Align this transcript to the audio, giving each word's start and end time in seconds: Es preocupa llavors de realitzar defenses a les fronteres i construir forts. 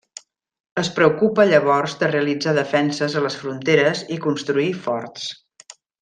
Es 0.83 0.87
preocupa 0.95 1.43
llavors 1.49 1.93
de 1.99 2.09
realitzar 2.11 2.53
defenses 2.59 3.17
a 3.21 3.25
les 3.29 3.37
fronteres 3.45 4.01
i 4.17 4.21
construir 4.27 4.69
forts. 4.87 5.29